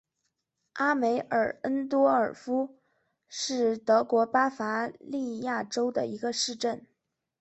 [0.73, 2.75] 阿梅尔恩多尔夫
[3.29, 6.87] 是德国巴伐利亚州的一个市镇。